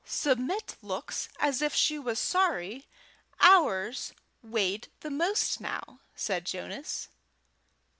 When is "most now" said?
5.11-5.99